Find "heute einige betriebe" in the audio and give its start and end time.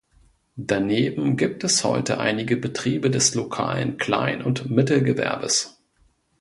1.83-3.11